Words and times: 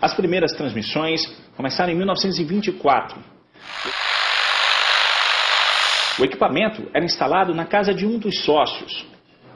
As 0.00 0.14
primeiras 0.14 0.52
transmissões 0.52 1.24
começaram 1.56 1.92
em 1.92 1.96
1924. 1.96 3.18
O 6.18 6.24
equipamento 6.24 6.88
era 6.94 7.04
instalado 7.04 7.54
na 7.54 7.64
casa 7.66 7.94
de 7.94 8.06
um 8.06 8.18
dos 8.18 8.42
sócios. 8.44 9.06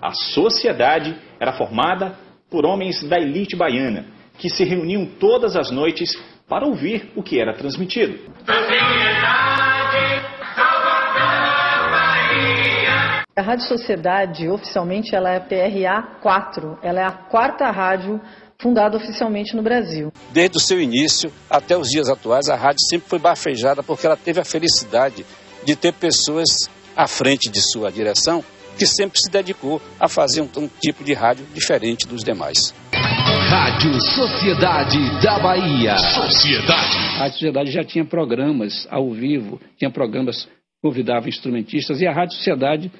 A 0.00 0.12
sociedade 0.12 1.16
era 1.38 1.52
formada 1.52 2.14
por 2.50 2.64
homens 2.64 3.02
da 3.02 3.18
elite 3.18 3.56
baiana, 3.56 4.06
que 4.38 4.48
se 4.48 4.64
reuniam 4.64 5.06
todas 5.06 5.56
as 5.56 5.70
noites 5.70 6.16
para 6.48 6.66
ouvir 6.66 7.10
o 7.14 7.22
que 7.22 7.40
era 7.40 7.54
transmitido. 7.54 8.18
A 13.36 13.42
Rádio 13.42 13.66
Sociedade, 13.66 14.48
oficialmente, 14.48 15.14
ela 15.14 15.30
é 15.30 15.40
PRA 15.40 16.02
4. 16.20 16.78
Ela 16.82 17.00
é 17.00 17.04
a 17.04 17.12
quarta 17.12 17.70
rádio 17.70 18.20
fundada 18.60 18.96
oficialmente 18.96 19.56
no 19.56 19.62
Brasil. 19.62 20.12
Desde 20.32 20.56
o 20.56 20.60
seu 20.60 20.80
início 20.80 21.32
até 21.48 21.76
os 21.76 21.88
dias 21.88 22.08
atuais, 22.08 22.48
a 22.48 22.56
rádio 22.56 22.80
sempre 22.88 23.08
foi 23.08 23.18
bafejada 23.18 23.82
porque 23.82 24.06
ela 24.06 24.16
teve 24.16 24.40
a 24.40 24.44
felicidade 24.44 25.24
de 25.64 25.76
ter 25.76 25.92
pessoas 25.92 26.68
à 26.96 27.06
frente 27.06 27.50
de 27.50 27.60
sua 27.60 27.90
direção 27.90 28.44
que 28.78 28.86
sempre 28.86 29.18
se 29.20 29.30
dedicou 29.30 29.80
a 29.98 30.08
fazer 30.08 30.40
um, 30.40 30.48
um 30.56 30.68
tipo 30.80 31.04
de 31.04 31.12
rádio 31.12 31.44
diferente 31.52 32.06
dos 32.06 32.24
demais. 32.24 32.74
Rádio 33.50 34.00
Sociedade 34.00 34.98
da 35.22 35.38
Bahia. 35.38 35.98
Sociedade. 35.98 36.96
A 36.96 37.18
Rádio 37.18 37.32
Sociedade 37.32 37.70
já 37.70 37.84
tinha 37.84 38.04
programas 38.04 38.86
ao 38.90 39.12
vivo, 39.12 39.60
tinha 39.76 39.90
programas 39.90 40.48
convidava 40.82 41.28
instrumentistas 41.28 42.00
e 42.00 42.06
a 42.06 42.12
Rádio 42.12 42.36
Sociedade 42.36 42.90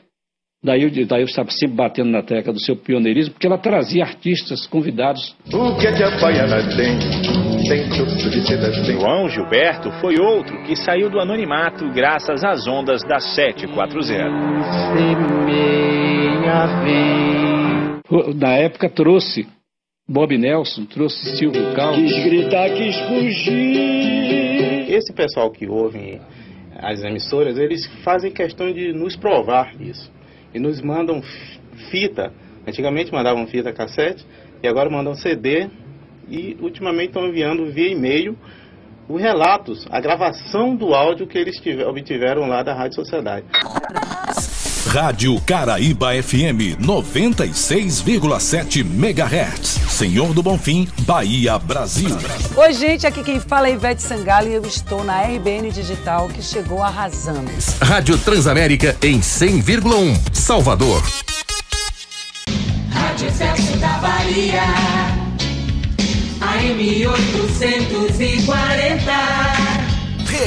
Daí 0.62 0.82
eu, 0.82 1.06
daí 1.06 1.22
eu 1.22 1.24
estava 1.24 1.50
sempre 1.50 1.74
batendo 1.74 2.10
na 2.10 2.22
tecla 2.22 2.52
do 2.52 2.60
seu 2.60 2.76
pioneirismo, 2.76 3.32
porque 3.32 3.46
ela 3.46 3.56
trazia 3.56 4.04
artistas 4.04 4.66
convidados. 4.66 5.34
O 5.50 5.74
que 5.78 5.86
é 5.86 5.92
que 5.92 6.02
a 6.02 6.10
baiana 6.20 6.58
tem? 6.76 6.98
Tem 7.66 7.88
tem. 7.88 9.00
João 9.00 9.26
Gilberto 9.30 9.90
foi 10.02 10.20
outro 10.20 10.62
que 10.64 10.76
saiu 10.76 11.08
do 11.08 11.18
anonimato 11.18 11.90
graças 11.94 12.44
às 12.44 12.66
ondas 12.66 13.02
da 13.04 13.18
740. 13.18 14.28
Na 18.36 18.52
época 18.52 18.90
trouxe 18.90 19.48
Bob 20.06 20.36
Nelson, 20.36 20.84
trouxe 20.84 21.38
Silvio 21.38 21.72
Cal. 21.74 21.94
Quis 21.94 22.22
gritar, 22.22 22.68
quis 22.74 22.96
fugir. 23.08 24.90
Esse 24.92 25.10
pessoal 25.14 25.50
que 25.50 25.66
ouve 25.66 26.20
as 26.76 27.02
emissoras, 27.02 27.56
eles 27.56 27.86
fazem 28.04 28.30
questão 28.30 28.70
de 28.70 28.92
nos 28.92 29.16
provar 29.16 29.72
isso 29.80 30.19
e 30.54 30.58
nos 30.58 30.80
mandam 30.80 31.22
fita. 31.90 32.32
Antigamente 32.66 33.12
mandavam 33.12 33.46
fita 33.46 33.72
cassete 33.72 34.24
e 34.62 34.68
agora 34.68 34.90
mandam 34.90 35.14
CD 35.14 35.68
e 36.28 36.56
ultimamente 36.60 37.08
estão 37.08 37.26
enviando 37.26 37.66
via 37.72 37.90
e-mail 37.90 38.36
os 39.08 39.20
relatos, 39.20 39.88
a 39.90 40.00
gravação 40.00 40.76
do 40.76 40.94
áudio 40.94 41.26
que 41.26 41.36
eles 41.36 41.56
tiver, 41.58 41.84
obtiveram 41.84 42.46
lá 42.46 42.62
da 42.62 42.72
Rádio 42.72 42.94
Sociedade. 42.94 43.44
Rádio 44.92 45.40
Caraíba 45.42 46.20
FM 46.20 46.76
96,7 46.80 48.80
MHz. 48.80 49.78
Senhor 49.88 50.34
do 50.34 50.42
Bonfim, 50.42 50.88
Bahia, 51.02 51.56
Brasil. 51.60 52.18
Oi, 52.56 52.72
gente, 52.72 53.06
aqui 53.06 53.22
quem 53.22 53.38
fala 53.38 53.68
é 53.68 53.74
Ivete 53.74 54.02
Sangalo 54.02 54.48
e 54.48 54.54
eu 54.54 54.62
estou 54.62 55.04
na 55.04 55.22
RBN 55.22 55.70
Digital 55.70 56.28
que 56.28 56.42
chegou 56.42 56.82
arrasando. 56.82 57.48
Rádio 57.80 58.18
Transamérica 58.18 58.96
em 59.00 59.20
100,1 59.20 60.18
Salvador. 60.32 61.00
Rádio 62.90 63.30
Celso 63.30 63.76
da 63.76 63.92
Bahia. 63.98 64.64
AM 66.40 67.06
840. 67.06 69.69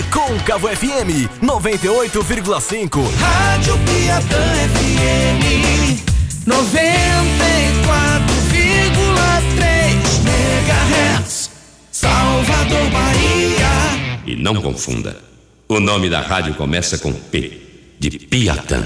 Recôncavo 0.04 0.68
FM 0.68 1.30
98,5. 1.42 3.00
Rádio 3.20 3.78
Piatã 3.80 4.44
FM 4.74 5.42
94,3 6.46 6.52
MHz. 10.26 11.50
Salvador, 11.92 12.90
Bahia. 12.92 13.72
E 14.26 14.36
não 14.36 14.56
confunda. 14.62 15.16
O 15.70 15.80
nome 15.80 16.10
da 16.10 16.20
rádio 16.20 16.54
começa 16.56 16.98
com 16.98 17.14
P, 17.14 17.96
de 18.00 18.12
Piatã. 18.20 18.84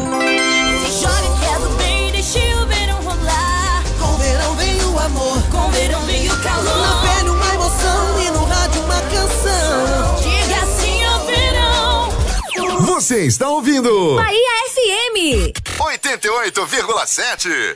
Você 13.07 13.25
está 13.25 13.47
ouvindo 13.47 14.17
Bahia 14.17 14.37
FM 14.67 15.53
88,7. 15.79 17.75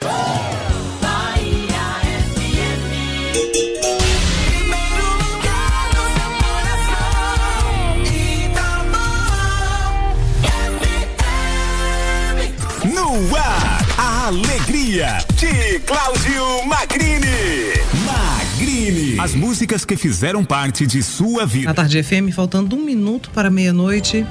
No 12.83 13.37
ar, 13.37 13.85
a 13.97 14.27
alegria 14.27 15.25
de 15.35 15.79
Cláudio 15.79 16.65
Magrini. 16.65 17.71
Magrini. 18.03 19.17
As 19.17 19.33
músicas 19.33 19.85
que 19.85 19.95
fizeram 19.95 20.43
parte 20.43 20.85
de 20.85 21.01
sua 21.01 21.45
vida. 21.45 21.67
Na 21.69 21.73
Tarde 21.73 22.03
FM, 22.03 22.33
faltando 22.33 22.75
um 22.75 22.83
minuto 22.83 23.31
para 23.33 23.49
meia-noite, 23.49 24.27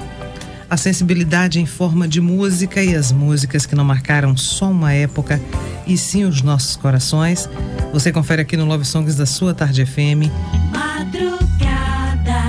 a 0.71 0.77
sensibilidade 0.77 1.59
em 1.59 1.65
forma 1.65 2.07
de 2.07 2.21
música 2.21 2.81
e 2.81 2.95
as 2.95 3.11
músicas 3.11 3.65
que 3.65 3.75
não 3.75 3.83
marcaram 3.83 4.37
só 4.37 4.71
uma 4.71 4.93
época 4.93 5.37
e 5.85 5.97
sim 5.97 6.23
os 6.23 6.41
nossos 6.41 6.77
corações. 6.77 7.49
Você 7.91 8.09
confere 8.09 8.41
aqui 8.41 8.55
no 8.55 8.63
Love 8.63 8.85
Songs 8.85 9.17
da 9.17 9.25
sua 9.25 9.53
Tarde 9.53 9.85
FM. 9.85 10.31
Madrugada 10.71 12.47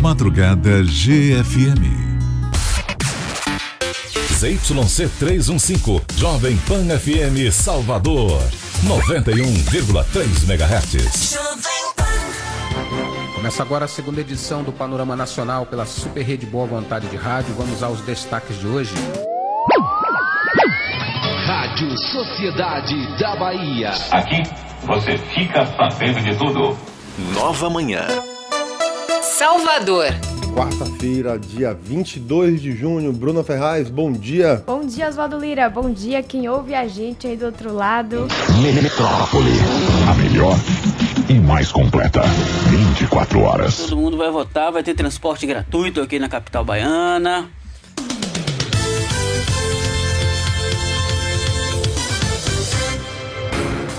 Madrugada 0.00 0.82
GFM. 0.82 2.02
ZYC 4.40 5.08
315, 5.20 6.02
Jovem 6.16 6.56
Pan 6.66 6.98
FM 6.98 7.52
Salvador, 7.52 8.42
91,3 8.88 10.50
MHz. 10.50 11.71
Começa 13.34 13.62
agora 13.62 13.86
a 13.86 13.88
segunda 13.88 14.20
edição 14.20 14.62
do 14.62 14.72
Panorama 14.72 15.16
Nacional 15.16 15.66
pela 15.66 15.84
Super 15.84 16.22
Rede 16.22 16.46
Boa 16.46 16.66
Vontade 16.66 17.08
de 17.08 17.16
Rádio. 17.16 17.54
Vamos 17.54 17.82
aos 17.82 18.00
destaques 18.00 18.58
de 18.58 18.66
hoje. 18.66 18.94
Rádio 21.46 21.96
Sociedade 21.98 23.18
da 23.18 23.36
Bahia. 23.36 23.92
Aqui 24.10 24.42
você 24.84 25.18
fica 25.18 25.66
sabendo 25.76 26.20
de 26.20 26.36
tudo. 26.36 26.76
Nova 27.34 27.68
Manhã. 27.68 28.06
Salvador. 29.22 30.06
Quarta-feira, 30.54 31.38
dia 31.38 31.74
22 31.74 32.60
de 32.60 32.76
junho. 32.76 33.12
Bruna 33.12 33.42
Ferraz, 33.42 33.88
bom 33.88 34.12
dia. 34.12 34.62
Bom 34.66 34.86
dia, 34.86 35.08
Oswaldo 35.08 35.38
Lira. 35.38 35.68
Bom 35.68 35.90
dia, 35.90 36.22
quem 36.22 36.48
ouve 36.48 36.74
a 36.74 36.86
gente 36.86 37.26
aí 37.26 37.36
do 37.36 37.46
outro 37.46 37.74
lado. 37.74 38.28
Metrópole, 38.62 39.50
a 40.08 40.14
melhor 40.14 40.56
e 41.28 41.34
mais 41.34 41.70
completa. 41.70 42.22
24 42.68 43.40
horas. 43.40 43.76
Todo 43.78 43.96
mundo 43.96 44.16
vai 44.16 44.30
votar, 44.30 44.72
vai 44.72 44.82
ter 44.82 44.94
transporte 44.94 45.46
gratuito 45.46 46.00
aqui 46.00 46.18
na 46.18 46.28
capital 46.28 46.64
baiana. 46.64 47.50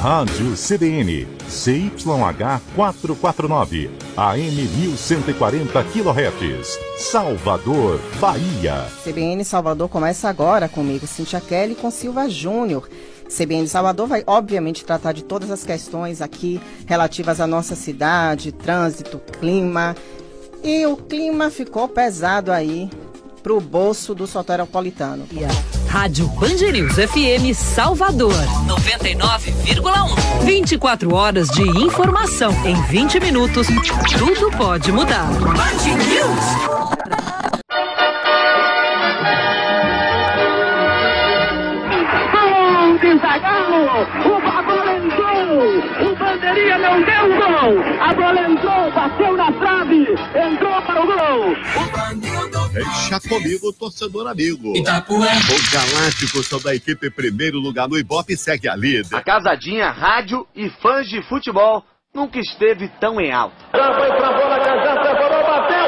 Rádio 0.03 0.57
CDN, 0.57 1.25
CYH 1.47 2.59
449, 2.75 3.89
AM 4.17 4.51
1140 4.51 5.81
kHz, 5.81 6.79
Salvador, 6.97 8.01
Bahia. 8.19 8.85
CBN 9.01 9.45
Salvador 9.45 9.87
começa 9.87 10.27
agora 10.27 10.67
comigo, 10.67 11.07
Cintia 11.07 11.39
Kelly, 11.39 11.73
com 11.73 11.89
Silva 11.89 12.29
Júnior. 12.29 12.89
CBN 13.35 13.67
Salvador 13.67 14.07
vai, 14.07 14.23
obviamente, 14.27 14.85
tratar 14.85 15.11
de 15.11 15.23
todas 15.23 15.49
as 15.49 15.63
questões 15.63 16.21
aqui 16.21 16.61
relativas 16.85 17.41
à 17.41 17.47
nossa 17.47 17.75
cidade, 17.75 18.51
trânsito, 18.51 19.19
clima. 19.39 19.95
E 20.63 20.85
o 20.85 20.95
clima 20.95 21.49
ficou 21.49 21.87
pesado 21.87 22.51
aí 22.51 22.89
pro 23.41 23.59
bolso 23.59 24.15
do 24.15 24.25
soteropolitano. 24.25 25.27
Rádio 25.87 26.27
Band 26.29 26.71
News 26.71 26.93
FM 26.93 27.53
Salvador, 27.55 28.33
99,1. 28.67 30.45
24 30.45 31.13
horas 31.13 31.49
de 31.49 31.61
informação 31.61 32.51
em 32.65 32.81
20 32.83 33.19
minutos. 33.19 33.67
Tudo 34.17 34.57
pode 34.57 34.91
mudar. 34.91 35.27
Band 35.33 36.82
Não 46.93 47.01
deu 47.01 47.27
gol! 47.39 47.81
A 47.99 48.13
bola 48.13 48.39
entrou, 48.51 48.91
bateu 48.91 49.35
na 49.35 49.51
trave, 49.53 50.05
entrou 50.35 50.79
para 50.83 51.01
o 51.01 51.07
gol! 51.07 51.55
Deixa 52.71 53.19
comigo, 53.27 53.73
torcedor 53.73 54.27
amigo. 54.27 54.77
Itapuã. 54.77 55.25
O 55.25 55.71
Galáctico 55.73 56.43
são 56.43 56.61
da 56.61 56.75
equipe 56.75 57.09
primeiro 57.09 57.57
lugar 57.57 57.89
no 57.89 57.97
Ibope 57.97 58.37
segue 58.37 58.69
a 58.69 58.75
líder. 58.75 59.07
A 59.11 59.21
casadinha, 59.21 59.89
rádio 59.89 60.45
e 60.55 60.69
fãs 60.83 61.09
de 61.09 61.23
futebol 61.27 61.83
nunca 62.13 62.37
esteve 62.39 62.87
tão 62.99 63.19
em 63.19 63.31
alta. 63.31 63.55
Já 63.73 63.93
foi 63.95 64.15
pra 64.15 64.31
bola, 64.31 64.63
já 64.63 65.03
separou, 65.03 65.43
bateu! 65.47 65.83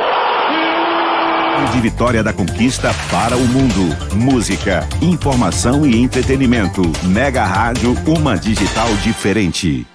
De 1.71 1.81
vitória 1.81 2.23
da 2.23 2.33
conquista 2.33 2.89
para 3.11 3.37
o 3.37 3.45
mundo. 3.47 4.15
Música, 4.15 4.87
informação 5.03 5.85
e 5.85 6.01
entretenimento. 6.01 6.81
Mega 7.03 7.45
Rádio, 7.45 7.93
uma 8.07 8.35
digital 8.37 8.87
diferente. 9.03 9.85